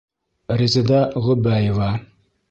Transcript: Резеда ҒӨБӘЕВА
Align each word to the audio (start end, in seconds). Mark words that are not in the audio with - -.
Резеда 0.61 1.01
ҒӨБӘЕВА 1.25 1.91